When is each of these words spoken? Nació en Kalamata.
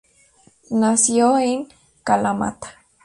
Nació 0.71 1.37
en 1.37 1.67
Kalamata. 2.03 2.75